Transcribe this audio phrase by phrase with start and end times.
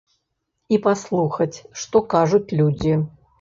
[0.75, 2.97] І паслухаць, што кажуць людзі.